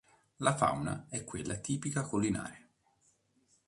[0.37, 2.69] La fauna è quella tipica collinare.